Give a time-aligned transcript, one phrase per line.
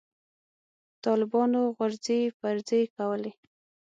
[1.03, 3.31] طالبانو غورځې پرځې کولې.